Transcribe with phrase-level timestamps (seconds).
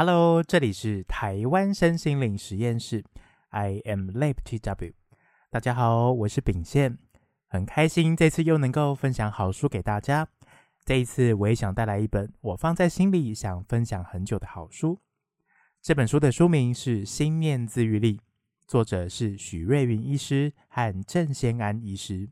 [0.00, 3.04] Hello，这里是台湾身心灵实验室
[3.48, 4.92] ，I am Lab TW。
[5.50, 6.96] 大家好，我是秉宪，
[7.48, 10.28] 很开心这次又能够分享好书给大家。
[10.84, 15.00] 这一次我也想带来一本我放在心里想分享很久的好书。
[15.82, 18.18] 这本书的书名是《心念自愈力》，
[18.68, 22.30] 作者是许瑞云医师和郑先安医师。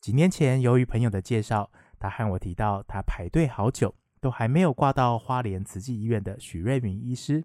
[0.00, 7.44] 几年前，由于朋友的介绍，他和我提到他排队好久都还没有挂到花莲慈济医院的许瑞云医师。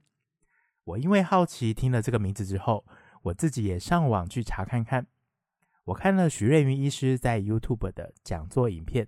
[0.86, 2.86] 我因为好奇听了这个名字之后，
[3.24, 5.06] 我自己也上网去查看看。
[5.84, 9.06] 我看了许瑞云医师在 YouTube 的讲座影片，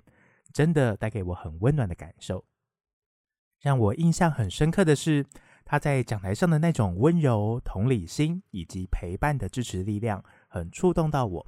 [0.52, 2.44] 真的带给我很温暖的感受。
[3.62, 5.26] 让我印象很深刻的是，
[5.64, 11.48] 他在讲台上的那种温柔、同理心以及陪伴的支持力量，很触动到我。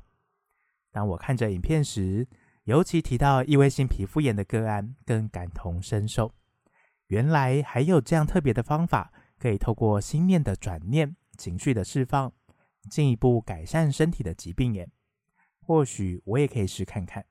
[0.89, 2.25] 当我看着影片时，
[2.66, 6.33] 尤其提到异位性皮肤炎的个案，更感同身受。
[7.08, 12.31] 原来还有这样特别的方法，可以透过心念的转念、情绪的释放，
[12.89, 14.89] 进一步改善身体的疾病耶。
[15.59, 17.25] 或许我也可以试看看。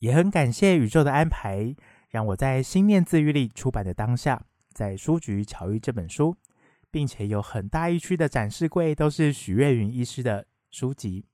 [0.00, 1.74] 也很感谢宇宙的安排，
[2.10, 6.36] 让我在《心念自愈力》出版的当下，在书局巧遇这本书，
[6.90, 11.24] 并且有很大一区的展示柜都是许月云医师的书籍。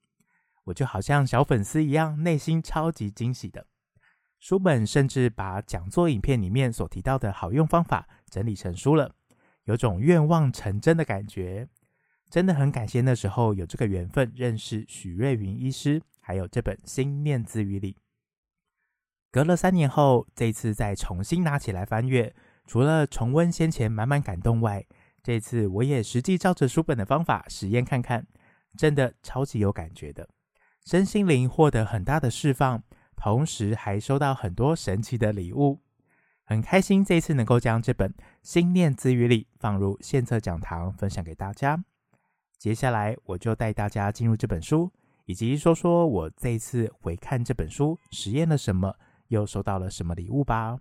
[0.65, 3.67] 我就好像小粉丝一样，内心超级惊喜的。
[4.39, 9.15] 书本甚至把讲座影片里面所提到的好用方法整理成书了，
[9.65, 11.69] 有种愿望成真的感觉。
[12.29, 17.93] 真的很感谢那时候有这个缘分认识许瑞云医师，还有这本《心念自愈力》。
[19.31, 22.35] 隔了三年后，这次再重新拿起来翻阅，
[22.67, 24.85] 除了重温先前满满感动外，
[25.23, 28.27] 这次我也实际照着书本的方法实验看看，
[28.77, 30.29] 真的超级有感觉的。
[30.85, 32.83] 身心灵获得很大的释放，
[33.17, 35.81] 同时还收到很多神奇的礼物，
[36.43, 38.11] 很开心这次能够将这本
[38.43, 41.85] 《心念自愈力》放入献策讲堂分享给大家。
[42.59, 44.91] 接下来我就带大家进入这本书，
[45.25, 48.97] 以及说说我这次回看这本书实验了什么，
[49.29, 50.79] 又收到了什么礼物吧。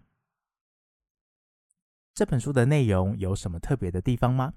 [2.14, 4.54] 这本书的内容有什么特别的地方吗？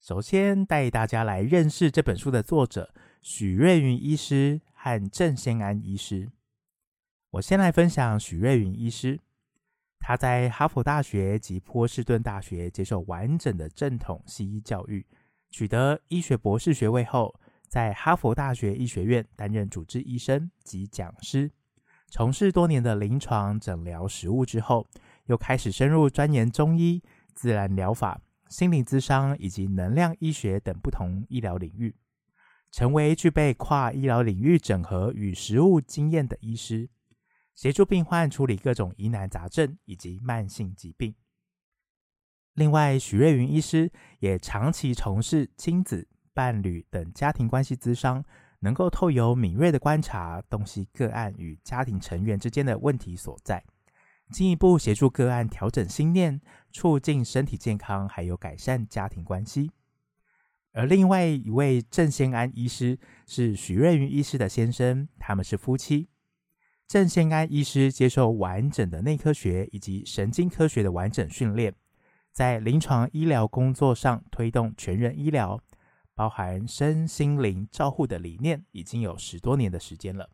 [0.00, 2.94] 首先带大家来认识这本书的作者
[3.28, 6.30] 许瑞云医师和郑先安医师。
[7.30, 9.18] 我先来分享许瑞云医师，
[9.98, 15.04] 他在哈佛大学及波士顿大学接受完整的正统西医教育，
[15.50, 17.34] 取得医学博士学位后，
[17.66, 21.50] 在哈佛大学医学院担任主治医生及讲师，
[22.06, 24.86] 从事多年的临床诊疗实务之后，
[25.24, 27.02] 又开始深入钻研中医、
[27.34, 28.20] 自然疗法。
[28.48, 31.92] 心灵咨商以及能量医学等不同医疗领域，
[32.76, 36.90] 成为具备跨医疗领域整合与实务经验的医师，
[37.54, 41.14] 协助病患处理各种疑难杂症以及慢性疾病。
[42.52, 48.22] 另外，许瑞云医师也长期从事亲子、伴侣等家庭关系咨商，
[48.60, 53.64] 能够透由敏锐的观察，洞悉个案与家庭成员之间的问题所在。
[54.30, 56.38] 进一步协助个案调整心念，
[56.72, 59.70] 促进身体健康，还有改善家庭关系。
[60.76, 66.10] 而另外一位郑先安医师是许瑞云医师的先生，他们是夫妻。
[66.86, 71.74] 郑先安医师接受完整的内科学以及神经科学的完整训练，
[72.30, 75.58] 在临床医疗工作上推动全人医疗，
[76.14, 80.28] 包含身心灵照护的理念，已经有十多年的时间了。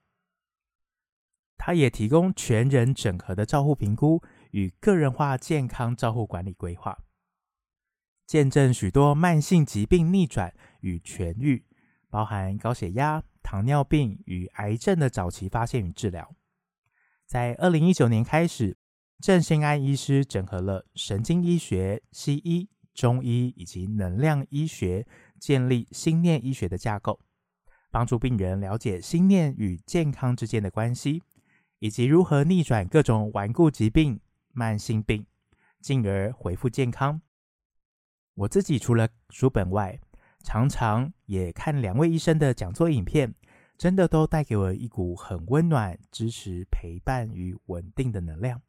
[1.56, 4.20] 他也提供全人整合的照护评估
[4.50, 6.98] 与个人化健康照护管理规划，
[8.32, 11.66] 见证许多慢性疾病逆转与痊愈，
[12.08, 16.34] 包含高血压、糖尿病与癌症的早期发现与治疗。
[17.26, 18.74] 在二零一九年开始，
[19.20, 25.06] 郑先安医师整合了神经医学、西医、中医以及能量医学，
[25.38, 27.20] 建立心念医学的架构，
[27.90, 31.22] 帮助病人了解心念与健康之间的关系。
[31.80, 34.18] 以及如何逆转各种顽固疾病、
[34.54, 35.26] 慢性病，
[35.82, 37.20] 进而恢复健康。
[38.34, 40.00] 我自己除了书本外，
[40.42, 43.34] 常常也看两位医生的讲座影片，
[43.76, 48.60] 真的都带给我一股很温暖、支持、陪伴与稳定的能量。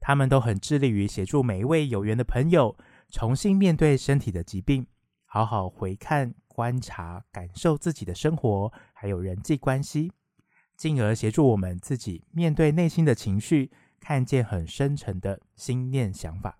[0.00, 2.76] 他们都很致力于协助每一位有缘的朋友，
[3.08, 4.86] 重新面对身体的疾病，
[5.24, 10.12] 好好回看、观察、感受自己的生活，还有人际关系。
[10.76, 13.70] 进而协助我们自己面对内心的情绪，
[14.00, 16.58] 看见很深沉的心念想法。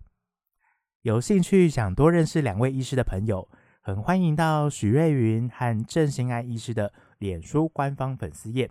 [1.03, 3.49] 有兴趣想多认识两位医师的朋友，
[3.81, 8.69] 很欢迎到许瑞云和郑先安医师的脸书官方粉丝页，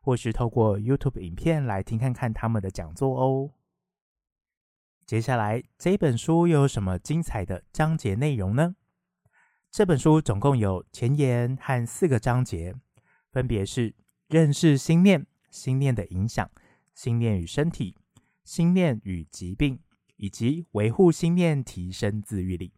[0.00, 3.50] 或是透过 YouTube 影片来听看看他们的讲座哦。
[5.04, 8.74] 接下来这本书又有什么精彩的章节内容呢？
[9.70, 12.74] 这本书总共有前言和四个章节，
[13.30, 13.94] 分别是
[14.28, 16.50] 认识心念、心念的影响、
[16.94, 17.98] 心念与身体、
[18.44, 19.78] 心念与疾病，
[20.16, 22.72] 以及维护心念、提升自愈力。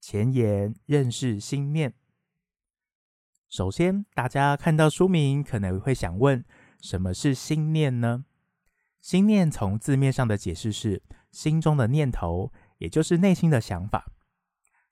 [0.00, 1.94] 前言：认识心念。
[3.48, 6.44] 首先，大家看到书名可能会想问：
[6.80, 8.24] 什么是心念呢？
[9.00, 14.10] 心念从字面上的解释是心中的念头，也就是内心的想法。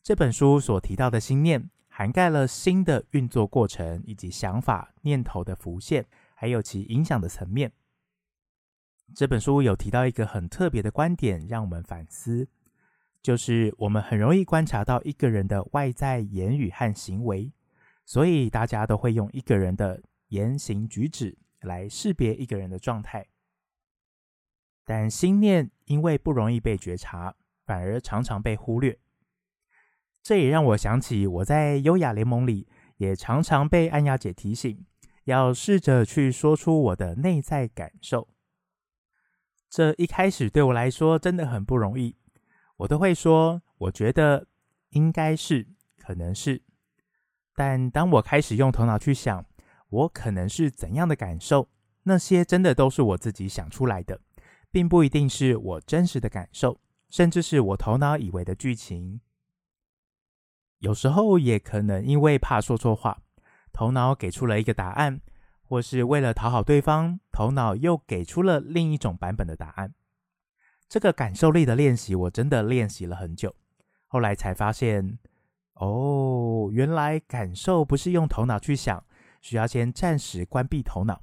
[0.02, 7.72] 这本书所提到的心念，涵盖了心的运作过程，以及想法、念头的浮现，还有其影响的层面。
[9.14, 12.48] 这本书有提到一个很特别的观点，让我们反思，
[13.22, 17.52] 就是我们很容易观察到一个人的外在言语和行为，
[18.06, 23.26] 所以大家都会用一个人的言行举止来识别一个人的状态。
[24.84, 27.34] 但心念因为不容易被觉察，
[27.66, 28.98] 反而常常被忽略。
[30.22, 32.66] 这也让我想起我在优雅联盟里，
[32.96, 34.86] 也常常被安雅姐提醒，
[35.24, 38.28] 要试着去说出我的内在感受。
[39.72, 42.14] 这一开始对我来说真的很不容易，
[42.76, 44.46] 我都会说，我觉得
[44.90, 45.66] 应该是，
[45.96, 46.62] 可能是。
[47.54, 49.46] 但当我开始用头脑去想，
[49.88, 51.70] 我可能是怎样的感受，
[52.02, 54.20] 那些真的都是我自己想出来的。
[54.70, 56.78] 并不一定是我真实的感受，
[57.08, 59.22] 甚至是我头脑以为的剧情。
[60.80, 63.22] 有时候也可能因为怕说错话，
[63.72, 65.22] 头脑给出了一个答案，
[65.72, 69.94] 或是为了讨好对方，头脑又给出了另一种版本的答案。
[70.86, 73.56] 这个感受力的练习，我真的练习了很久。
[74.06, 75.18] 后来才发现，
[75.76, 79.02] 哦，原来感受不是用头脑去想，
[79.40, 81.22] 需要先暂时关闭头脑，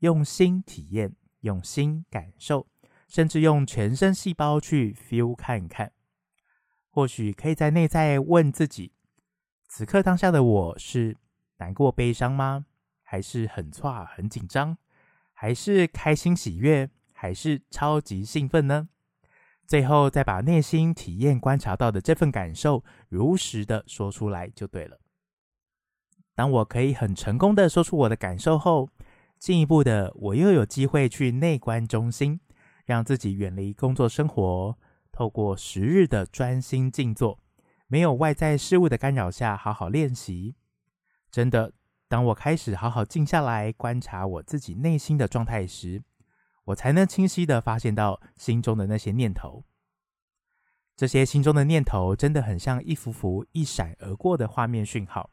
[0.00, 2.66] 用心体验，用心感受。
[3.06, 5.92] 甚至用全身细胞去 feel 看看，
[6.90, 8.90] 或许可以在内在问自己：
[9.68, 11.16] 此刻当下的我是
[11.58, 12.66] 难过、悲伤吗？
[13.06, 14.76] 还是很挫、很紧张？
[15.32, 16.90] 还是开心、喜悦？
[17.12, 18.88] 还是超级兴奋呢？
[19.66, 24.98] 最后再把内心体验、观察到的这份感受如实的说出来就对了。
[26.34, 28.90] 当我可以很成功的说出我的感受后，
[29.38, 32.40] 进一步的我又有机会去内观中心。
[32.84, 34.78] 让自己远离工作生活，
[35.10, 37.40] 透过十日的专心静坐，
[37.88, 40.54] 没有外在事物的干扰下，好好练习。
[41.28, 41.72] 真的，
[42.08, 46.02] 当我开始好好静下来，观察我自己内心的状态时，
[46.64, 49.64] 我才能清晰的发现到心中的那些念头。
[50.96, 55.30] 这些心中的念头，真的很像一幅幅一闪而过的画面讯号，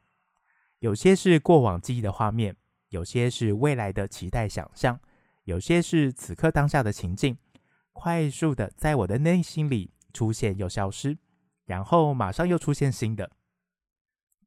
[0.79, 2.55] 有些是过往记忆的画面，
[2.89, 4.99] 有些是未来的期待想象。
[5.45, 7.37] 有些是此刻当下的情境，
[7.91, 11.17] 快速的在我的内心里出现又消失，
[11.65, 13.29] 然后马上又出现新的。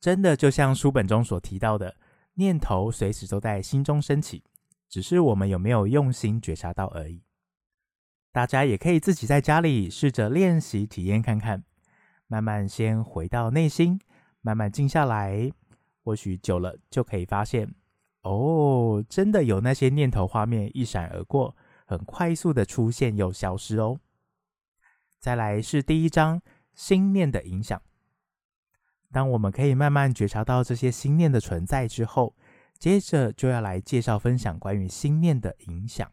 [0.01, 1.97] 真的就像书本中所提到的，
[2.37, 4.43] 念头随时都在心中升起，
[4.89, 7.23] 只是我们有没有用心觉察到而已。
[8.31, 11.65] 大家也可以自己在家里试着练习体验看看，
[12.27, 13.99] 慢慢先回到内心，
[14.43, 15.51] 慢慢静下来，
[16.05, 17.75] 或许久了就可以发现。
[18.23, 23.99] 哦，真的有那些念头画面一闪而过，很快速的出现又消失哦。
[25.19, 26.43] 再来是第一章，
[26.75, 27.81] 心念的影响。
[29.13, 32.35] 当我们可以慢慢觉察到这些心念的存在之后，
[32.79, 36.11] 接着就要来介绍分享关于心念的影响。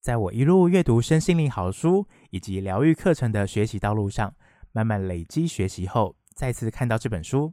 [0.00, 4.34] 在我一路阅读身心灵好书以及疗愈课程的学习道路上，
[4.72, 7.52] 慢慢累积学习后，再次看到这本书，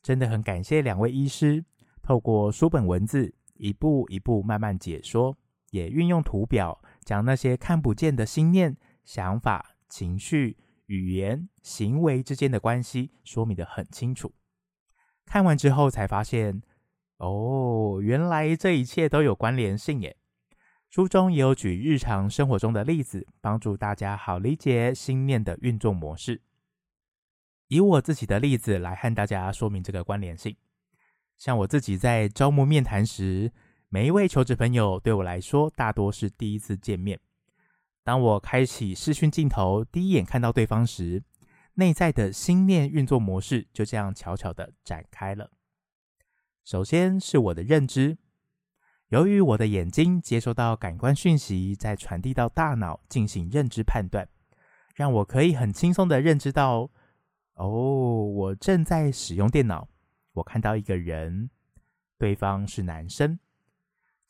[0.00, 1.64] 真的很感谢两位医师。
[2.00, 5.36] 透过书本文字，一步一步慢慢解说，
[5.70, 10.56] 也运用图表，将那些看不见的心念、想法、情绪、
[10.92, 14.34] 语言、行为之间的关系说明得很清楚。
[15.24, 16.62] 看完之后才发现，
[17.16, 20.14] 哦，原来这一切都有关联性耶。
[20.90, 26.42] 书中也有举日常生活中的例子，帮助大家好理解心念的运作模式。
[27.68, 30.54] 以我自己的例子来和大家说明这个关联性。
[31.38, 33.50] 像我自己在招募面谈时，
[33.88, 37.18] 每一位求职朋友对我来说大多是第一次见面。
[38.04, 41.22] 当我开启视讯镜头，第一眼看到对方时，
[41.74, 45.50] 内在的心念运作模式就这样悄悄地展开了。
[46.64, 48.18] 首先是我的认知，
[49.08, 54.28] 由于我的眼睛接收到感官讯息，再传递到大脑进行认知判断，
[54.94, 56.90] 让我可以很轻松地认知到，
[57.54, 59.88] 哦，我正在使用电脑。
[60.32, 61.50] 我看到一个人，
[62.18, 63.38] 对方是男生。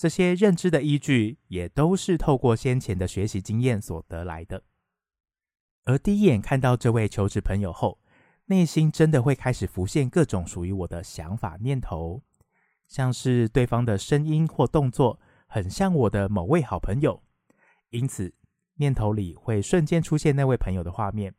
[0.02, 4.64] 这些认知的依据也都是透过先前的学习经验所得来的。
[5.84, 8.00] 而第一眼看到这位求职朋友后，
[8.46, 12.20] 内心真的会开始浮现各种属于我的想法念头，
[12.88, 17.22] 像是对方的声音或动作很像我的某位好朋友，
[17.90, 18.34] 因此
[18.78, 21.32] 念头里会瞬间出现那位朋友的画面，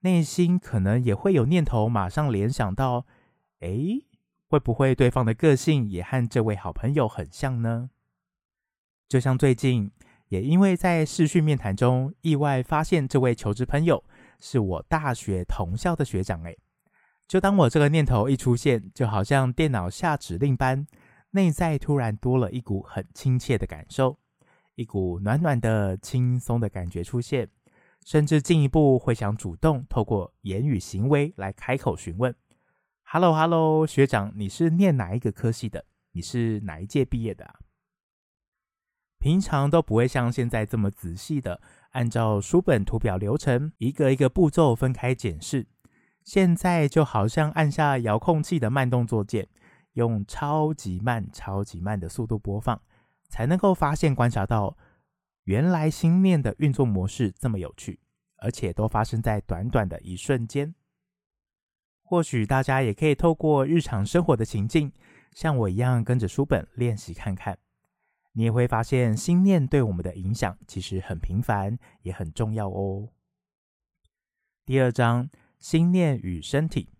[0.00, 3.06] 内心可能也会有念头马上联想到：
[3.60, 4.04] 诶，
[4.46, 7.88] 会不会对方的个性也和这位好朋友很像呢？
[9.10, 9.90] 就像最近，
[10.28, 14.04] 也因为在视讯面谈中意外发现这位求职朋友
[14.38, 16.56] 是我大学同校的学长，诶，
[17.26, 20.86] 就当我这个念头一出现，就好像电脑下指令般，
[21.30, 24.16] 内在突然多了一股很亲切的感受，
[24.76, 27.48] 一股暖暖的、轻松的感觉出现，
[28.06, 32.32] 甚至进一步会想主动透过言语行为来开口询问
[33.02, 35.84] ：“Hello Hello，学长，你是念哪一个科系的？
[36.12, 37.56] 你是哪一届毕业的啊？”
[39.20, 41.60] 平常都不会像现在这么仔细的
[41.90, 45.66] 按照书本图表流程，一个一个步骤分开检视。
[46.24, 49.46] 现在就好像按下遥控器的慢动作键，
[49.92, 52.80] 用超级慢、超级慢的速度播放，
[53.28, 54.78] 才能够发现观察到，
[55.44, 58.00] 原来心念的运作模式这么有趣，
[58.38, 60.74] 而且都发生在短短的一瞬间。
[62.02, 64.90] 或许大家也可以透过日常生活的情境，
[65.34, 67.58] 像我一样跟着书本练习看看。
[68.32, 73.08] 你也会发现，心念对我们的影响其实很频繁，也很重要哦。
[74.64, 76.90] 第二章，心念与身体。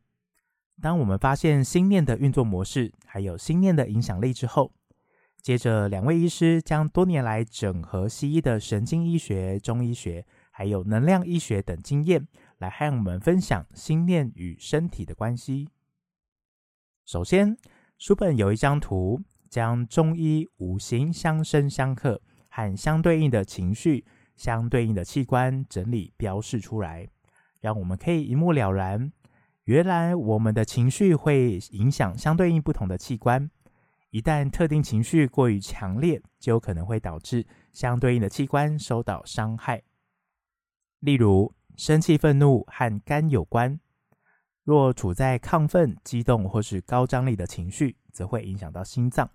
[0.83, 4.73] 当我们发现心念的运作模式，还有心念的影响力之后，
[5.41, 12.27] 接着两位医师将多年来整合西医的神经医学、中医学，还有能量医学等经验，
[12.59, 15.69] 来和我们分享心念与身体的关系。
[17.05, 17.57] 首先，
[17.99, 19.23] 书本有一张图。
[19.51, 24.05] 将中医五行相生相克和相对应的情绪、
[24.37, 27.09] 相对应的器官整理标示出来，
[27.61, 29.13] 让我们可以一目了然。
[29.65, 33.51] 原来我们的情绪会影响相对应不同的器官，
[34.11, 39.83] 一旦特定情绪过于强烈，就有可能会导致相对应的器官受到伤害。
[41.01, 43.79] 例如，生气、愤怒和肝有关，
[44.65, 49.31] 若处在亢奋、激动或是高张力的情绪，则会影响到心脏。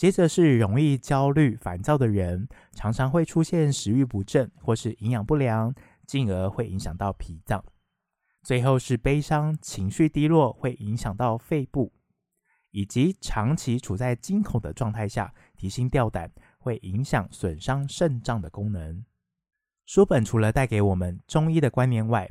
[0.00, 5.74] 接着是容易焦虑、烦躁的人，常常会出现食欲不振或是营养不良，
[6.06, 7.62] 进而会影响到脾脏。
[8.42, 11.92] 最后是悲伤、情绪低落，会影响到肺部，
[12.70, 19.04] 以及长期处在惊恐的状态下，提心吊胆，会影响损伤肾脏的功能。
[19.84, 22.30] 书本除了带给我们中医的观念外，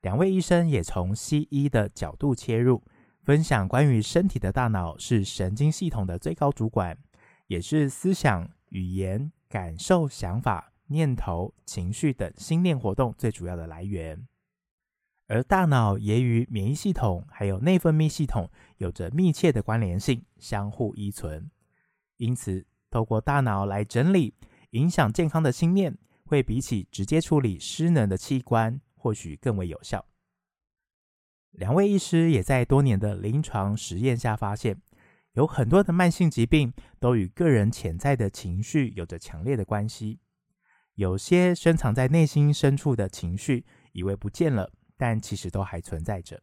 [0.00, 2.82] 两位医生也从西医的角度切入。
[3.22, 6.94] 分享关于身体的大脑是神经系统的最高主管，
[7.46, 14.26] 也是思想、语言、感受、想法、念头、情绪等心念活动最主要的来源。
[15.26, 21.50] 而大脑也与免疫系统还有内分泌系统有着密切的关联性，相互依存。
[22.18, 24.34] 因此，透过大脑来整理
[24.70, 25.96] 影响健康的心念，
[26.26, 30.04] 会比起直接处理失能的器官，或许更为有效。
[31.52, 34.80] 两位医师也在多年的临床实验下发现，
[35.34, 40.20] 有很多的慢性疾病都与个人潜在的情绪有着强烈的关系。
[40.94, 46.38] 有些深藏在内心深处的情绪，以为不见了，但其实都还存在着；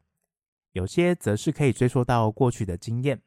[0.74, 3.22] 有些则是可以追溯到过去的经验，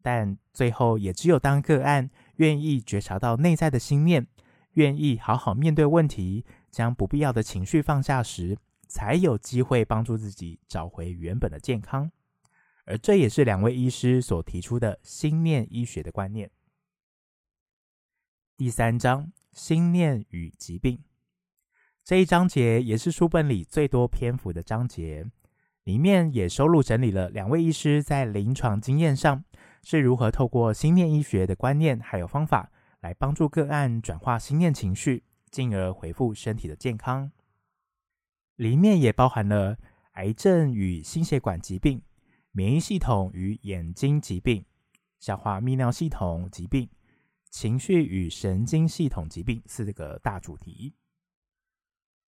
[0.00, 4.26] 但最后也只有当个案愿意觉察到内在的心念，
[4.72, 8.56] 愿意好好面对问题，将不必要的情绪放下时，
[8.88, 12.10] 才有机会帮助自己找回原本的健康，
[12.86, 16.50] 而这也是两位医师所提出的心念医学的观念。
[18.56, 21.02] 第三章，心念与疾病，
[22.04, 25.26] 这一章节也是书本里最多篇幅的章节，
[25.84, 29.44] 里面也收录整理了两位医师在临床经验上
[29.82, 32.70] 是如何透过心念医学的观念还有方法，
[33.00, 37.32] 来帮助个案转化心念情绪，进而恢复身体的健康。
[38.56, 39.78] 里面也包含了
[40.12, 42.02] 癌症与心血管疾病、
[42.52, 44.64] 免疫系统与眼睛疾病、
[45.18, 46.88] 消化泌尿系统疾病、
[47.50, 50.94] 情绪与神经系统疾病四个大主题。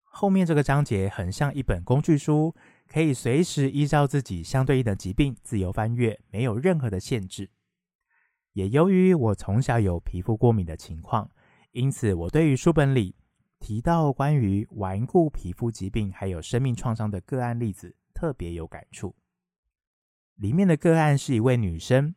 [0.02, 2.54] 后面这个章节很像一本工具书，
[2.86, 7.50] 可以随时依照自己相对应的疾病自由翻阅，没有任何的限制。
[8.52, 11.30] 也由于我从小有皮肤过敏的情况，
[11.70, 13.16] 因此我对于书本里。
[13.62, 19.14] 提到关于顽固皮肤疾病还有生命创伤的个案例子，特别有感触。
[20.40, 22.14] 里面的个案是一位女生，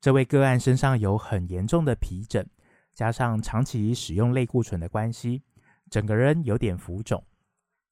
[0.00, 2.48] 这位个案身上有很严重的皮疹，
[2.94, 5.42] 加上长期使用类固醇的关系，
[5.90, 7.22] 整个人有点浮肿。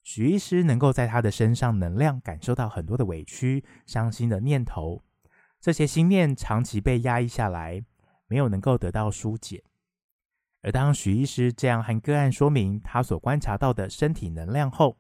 [0.03, 5.03] 许医师能够在他的身上能量感受到很多的委屈、伤心的念头，
[5.61, 7.85] 这些心念长期被压抑下来，
[8.29, 9.63] 没有能够得到疏解。
[10.63, 14.97] 而当许医师这样和个案说明他所观察到的身体能量后，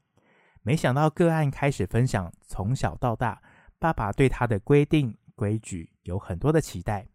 [0.60, 3.40] 没想到个案开始分享从小到大
[3.78, 7.08] 爸爸对他的规定规矩有很多的期待，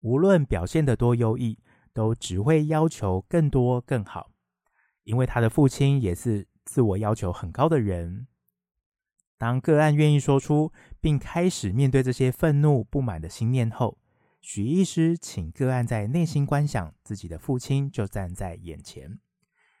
[0.00, 1.58] 无论表现得多优异，
[1.92, 4.30] 都只会要求更多更好，
[5.02, 8.28] 因为他的父亲也是自我要求很高的人。
[9.36, 13.98] 当个案愿意说出并开始面对这些愤怒不满的心念后，
[14.40, 19.18] 许医师请个案在内心观想自己的父亲就站在眼前，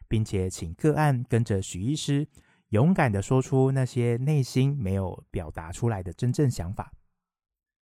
[0.08, 2.26] 并且请个案跟着许医师
[2.70, 6.92] 勇敢地说出那些内心没有表达出来的真正想法。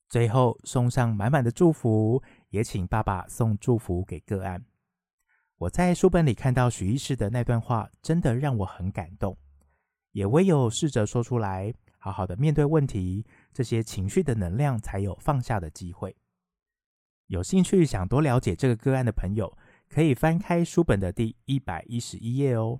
[0.09, 4.65] 最后送上满满的祝福，也请爸爸送祝福给个案。
[5.57, 9.37] 我在书本里看到许医师的那段话，真的让我很感动，
[10.13, 16.15] 也唯有试着说出来，好好的面对问题，这些情绪的能量才有放下的机会。
[17.27, 19.55] 有兴趣想多了解这个个案的朋友，
[19.89, 22.79] 可以翻开书本的第一百一十一页哦。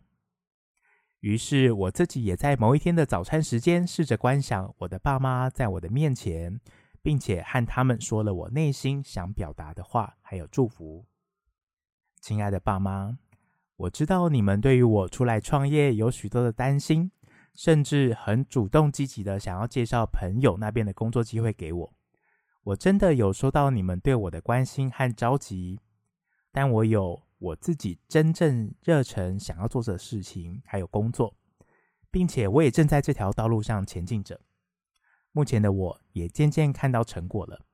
[1.20, 6.60] 于是我自己也在某一天的早餐时间，试着观想我的爸妈在我的面前，
[7.02, 11.06] 并且和他们说了我内心想表达的话，还有祝福。
[12.22, 13.18] 亲爱的爸妈，
[13.76, 17.12] 我知道你们对于我出来创业有许多的担心，
[17.54, 21.94] 甚至很主动积极的想要介绍朋友那边的工作机会给我。
[22.64, 25.80] 我真的有收到你们对我的关心和着急，
[26.52, 31.36] 但我有我自己真正热忱想要做的事情，还有工作，
[32.12, 34.40] 并且我也正在这条道路上前进着。
[35.32, 37.66] 目前的我也渐渐看到成果了，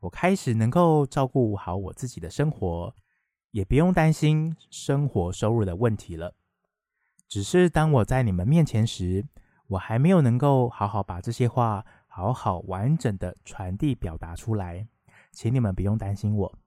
[0.00, 2.94] 我开始能够照顾好我自己的生活，
[3.50, 6.34] 也不用担心生活收入的问题了。
[7.26, 9.26] 只是当我在你们面前时，
[9.66, 11.84] 我还没有能够好好把这些话。
[12.10, 14.88] 好好完整的传递表达出来，
[15.30, 16.58] 请你们不用担心我，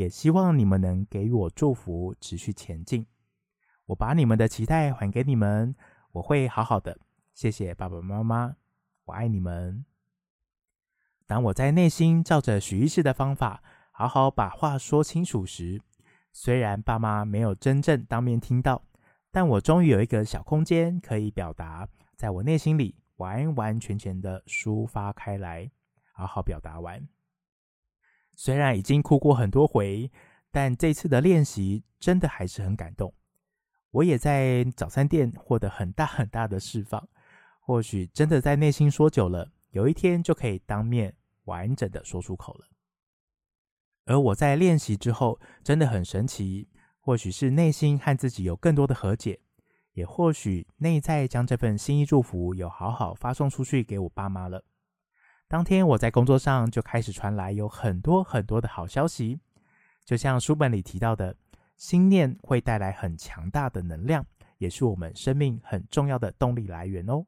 [0.00, 3.04] 也希望你们能给予我祝福，持续前进。
[3.84, 5.74] 我把你们的期待还给你们，
[6.12, 6.98] 我会好好的。
[7.34, 8.56] 谢谢爸爸妈妈，
[9.04, 9.84] 我爱你们。
[11.26, 15.82] 当我在内心照着许医师的方法，好好把话说清楚时，
[16.32, 18.82] 虽然爸妈没有真正当面听到，
[19.30, 21.86] 但我终于有一个小空间可以表达，
[22.16, 22.96] 在我内心里。
[23.16, 25.70] 完完全全的抒发开来，
[26.14, 27.06] 好好表达完。
[28.42, 30.10] 虽然已经哭过很多回，
[30.50, 33.12] 但这次的练习真的还是很感动。
[33.90, 37.06] 我也在早餐店获得很大很大的释放。
[37.60, 42.64] 或许真的在内心说久了，有一天就可以当面完整的说出口了。
[44.06, 46.66] 而我在练习之后，真的很神奇。
[46.98, 49.38] 或许是内心和自己有更多的和解。
[49.92, 54.64] 也或许内在将这份心意祝福有好好发送出去给我爸妈了。
[55.50, 59.40] 当天我在工作上就开始传来有很多很多的好消息，
[60.04, 61.36] 就像书本里提到的，
[61.76, 64.24] 心念会带来很强大的能量，
[64.58, 67.26] 也是我们生命很重要的动力来源哦。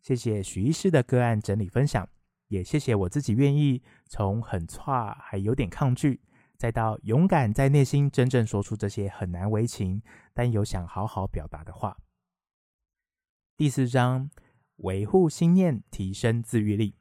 [0.00, 2.08] 谢谢许医师的个案整理分享，
[2.48, 6.20] 也谢谢我自己愿意从很差还有点抗拒。
[6.56, 11.96] 再到勇敢在内心真正说出这些很难为情，但又想好好表达的话。
[13.56, 14.28] 第四章，
[14.78, 16.96] 维护心念，提升自愈力。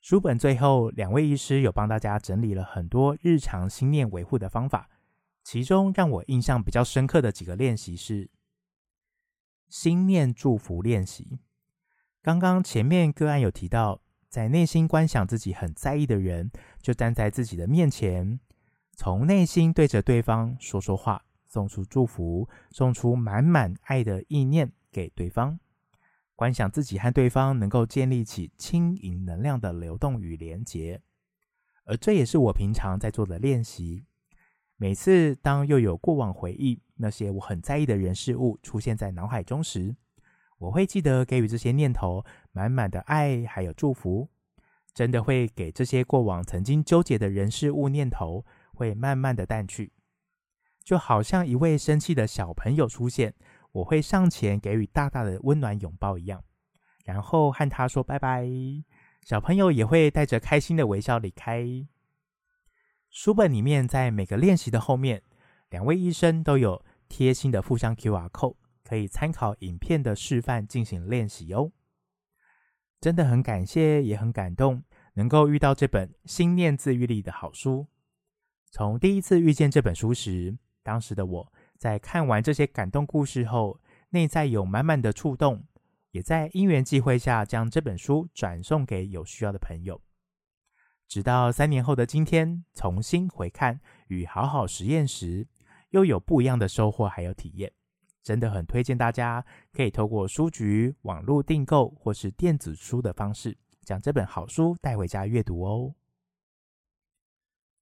[0.00, 4.88] 书本最后，两位医师有帮大家整理了很多日常心念维护的方法，
[5.42, 8.30] 其中让我印象比较深刻的几个练习是
[9.68, 11.38] 心念祝福练习。
[12.22, 18.40] 刚刚前面个案有提到，在内心观想自己很在意的人，就站在自己的面前。
[18.96, 25.60] 从内心对着对方说说话，送出祝福，送出满满爱的意念给对方。
[26.40, 31.02] 观想自己和对方能够建立起轻盈能量的流动与连结，
[31.84, 34.06] 而这也是我平常在做的练习。
[34.78, 39.94] 每次当又有过往回忆那些我很在意的人事物出现在脑海中时，
[40.56, 44.30] 我会记得给予这些念头满满的爱还有祝福，
[44.94, 48.46] 真的会给这些过往曾经纠结的人事物念头。
[48.72, 49.92] 会慢慢的淡去，
[50.82, 53.34] 就好像一位生气的小朋友出现，
[53.72, 56.42] 我会上前给予大大的温暖拥抱一样，
[57.04, 58.46] 然后和他说拜拜。
[59.22, 61.66] 小朋友也会带着开心的微笑离开。
[63.10, 65.22] 书本里面在每个练习的后面，
[65.68, 71.72] 两位医生都有贴心的附上 QR code，可以参考影片的示范进行练习哦。
[73.00, 74.82] 真的很感谢，也很感动。
[75.14, 77.86] 能够遇到这本《心念自愈力》的好书。
[78.70, 85.64] 从第一次遇见这本书时，当时的我在看完这些感动故事后，内在有满满的触动，
[86.10, 89.98] 也在因缘际会下将这本书转送给有需要的朋友。
[91.08, 95.48] 直到三年后的今天，重新回看与好好实验时，
[95.88, 97.72] 又有不一样的收获还有体验。
[98.22, 105.94] 真的很推荐大家可以透过书局、网络订购或是电子书的方式，将这本好书带回家阅读哦。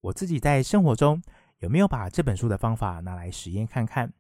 [0.01, 1.21] 我自己在生活中
[1.59, 4.13] 有没有把这本书的方法拿来实验看看？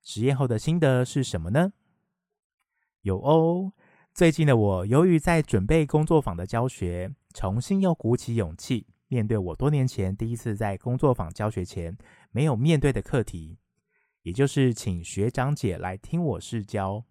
[0.00, 1.72] 实验后的心得是什么呢？
[3.02, 3.72] 有哦。
[4.14, 11.96] 最近的我，由于在准备工作坊的教学，重新又鼓起勇气面对我多年前第一次在工作坊教学前
[12.30, 13.58] 没有面对的课题。
[14.22, 17.04] 也就是请学长姐来听我试教。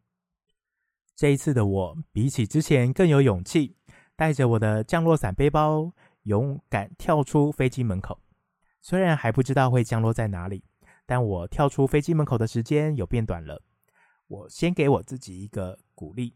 [1.15, 3.75] 这一次的我，比起之前更有勇气，
[4.15, 8.19] 带着我的降落伞背包，勇敢跳出飞机门口。
[8.81, 10.63] 虽然还不知道会降落在哪里，
[11.05, 13.61] 但我跳出飞机门口的时间有变短了。
[14.27, 16.35] 我先给我自己一个鼓励。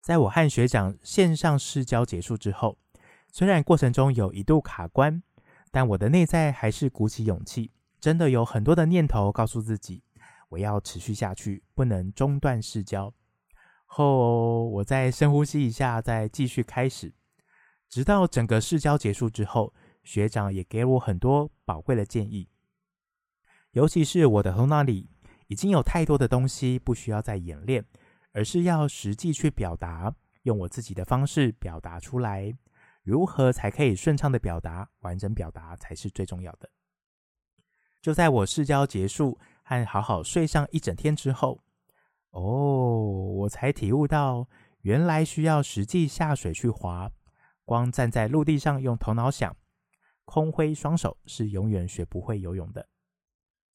[0.00, 2.78] 在我和学长线上试教结束之后，
[3.30, 5.22] 虽然过程中有一度卡关，
[5.70, 7.70] 但我的内在还是鼓起勇气。
[8.00, 10.02] 真的有很多的念头告诉自己，
[10.48, 13.14] 我要持续下去，不能中断试教。
[13.86, 17.14] 后我再深呼吸一下，再继续开始，
[17.88, 22.48] 直到整个试教结束之后，学长也给我很多宝贵的建议。
[23.72, 25.08] 尤其是我的头脑里
[25.46, 27.84] 已经有太多的东西，不需要再演练，
[28.32, 32.54] 而是要实际去表达，用我自己的方式表达出来。
[33.02, 34.88] 如何才可以顺畅的表达？
[35.00, 36.70] 完整表达才是最重要的。
[38.00, 41.62] 就在我试教结束和好好睡上一整天之后，
[42.30, 44.48] 哦，我才体悟到，
[44.82, 47.10] 原来需要实际下水去滑，
[47.64, 49.56] 光站在陆地上用头脑想，
[50.32, 52.88] 空挥双手是永远学不会游泳的。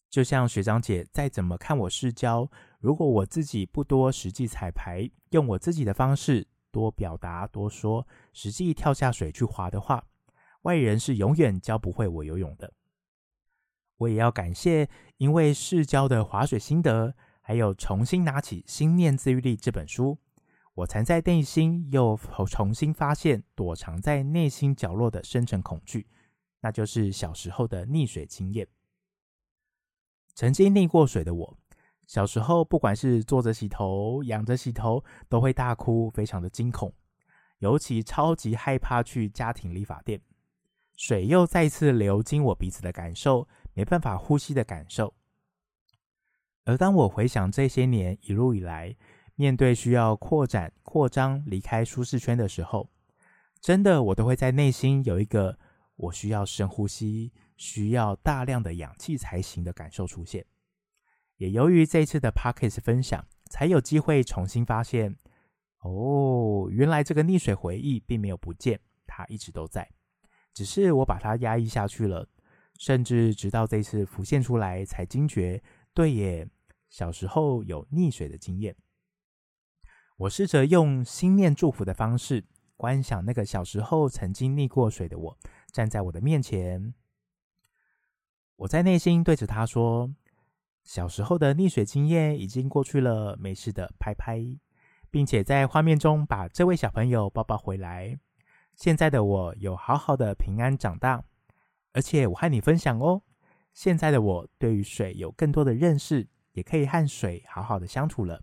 [0.10, 10.04] 就像学长姐再怎么看我试教，如果我自己不多实际彩排，用我自己的方式多表达多说，实际跳下水去滑的话，
[10.64, 12.74] 外人是永远教不会我游泳的。
[13.98, 20.18] 我也要感谢，因为试教的划水心得，还有重新拿起《心念自愈力》这本书，
[20.74, 26.08] 我才在内心又重新发现躲藏在内心角落的深层恐惧，
[26.62, 28.68] 那就是小时候的溺水经验。
[30.34, 31.58] 曾经溺过水的我，
[32.06, 36.94] 小时候不管是坐着洗头、仰着洗头，都会大哭，非常的惊恐，
[37.60, 40.22] 尤其超级害怕去家庭理发店，
[40.96, 43.48] 水又再次流经我鼻子的感受。
[43.74, 45.14] 没办法呼吸的感受。
[46.66, 48.98] 而当我回想这些年一路以来，
[49.36, 52.90] 面对需要扩展、扩张、离开舒适圈的时候，
[53.62, 55.60] 真的我都会在内心有一个
[55.98, 60.46] 我需要深呼吸、需要大量的氧气才行的感受出现。
[61.36, 65.18] 也由于这次的 Podcast 分享，才有机会重新发现，
[65.82, 69.92] 哦，原来这个溺水回忆并没有不见，它一直都在，
[70.54, 72.28] 只是我把它压抑下去了。
[72.80, 75.64] 甚至直到这次浮现出来，才惊觉，
[75.96, 76.48] 对耶，
[76.92, 78.76] 小时候有溺水的经验。
[80.18, 85.38] 我试着用心念祝福的方式，观想那个小时候曾经溺过水的我，
[85.78, 86.96] 站在我的面前。
[88.56, 90.12] 我在内心对着他说
[90.84, 94.44] ：“小时候的溺水经验已经过去了，没事的，拍拍，
[95.12, 98.20] 并且在画面中把这位小朋友抱抱回来。
[98.74, 101.24] 现在的我有好好的平安长大。”
[101.94, 103.22] 而且我和你分享哦，
[103.76, 108.42] 现在的我对于水有更多的认识，也可以和水好好的相处了。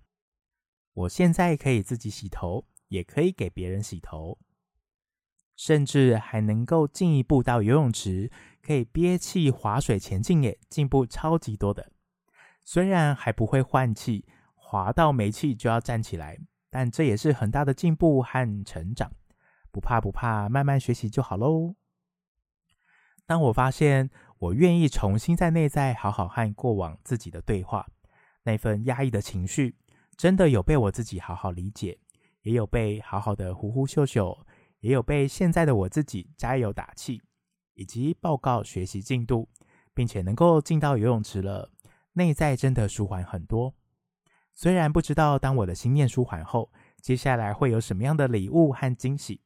[0.92, 4.38] 我现在可以自己洗头，也可以给别人洗头，
[5.56, 8.30] 甚至还能够进一步到游泳池，
[8.62, 11.90] 可以憋气划水前进，耶，进步超级多的。
[12.64, 16.38] 虽然还不会换气，划到没气就要站起来，
[16.70, 19.12] 但这也是很大的进步和成长。
[19.70, 21.74] 不怕不怕，慢慢学习就好喽。
[23.26, 27.86] 当我发现我愿意重新在内在好好和过往自己的对话，
[28.42, 29.76] 那份压抑的情绪
[30.16, 31.98] 真的有被我自己好好理解，
[32.42, 34.46] 也有被好好的呼呼秀秀，
[34.84, 37.22] 也有被现在的我自己加油打气，
[37.72, 39.48] 以及报告学习进度，
[39.94, 41.70] 并且能够进到游泳池了，
[42.12, 43.74] 内在真的舒缓很多。
[44.52, 46.70] 虽然不知道当我的心念舒缓后，
[47.00, 49.40] 接下来会有什么样的礼物和惊喜，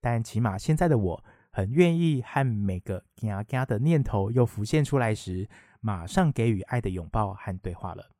[0.00, 1.24] 但起码现在的我。
[1.52, 5.48] 很愿意和每个嘎嘎的念头又浮现出来时，
[5.80, 8.12] 马上给予爱的拥抱和对话了。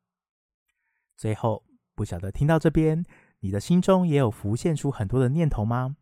[1.15, 1.63] 最后，
[1.95, 3.05] 不晓得听到这边，
[3.39, 5.95] 你的心中也有浮现出很多的念头吗？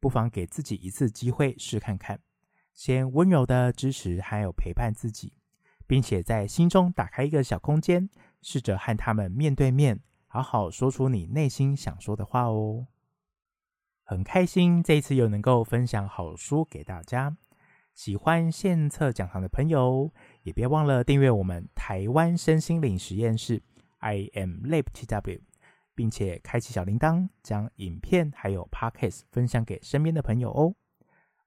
[0.00, 2.20] 不妨给自己一次机会试看看，
[2.72, 5.34] 先温柔的支持还有陪伴自己，
[5.86, 8.08] 并且在心中打开一个小空间，
[8.40, 12.86] 试着和他们面对面，好好说出你内心想说的话哦。
[14.02, 17.36] 很开心这一次又能够分享好书给大家，
[17.94, 23.62] 喜欢献策讲堂的朋友，也别忘了订阅我们台湾身心灵实验室
[23.98, 25.49] I am Lab TW。
[25.94, 30.74] 并且开启小铃铛，将影片还有 Podcast 分享给身边的朋友哦。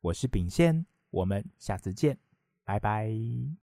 [0.01, 2.17] 我是秉宪，我们下次见，
[2.63, 3.62] 拜拜。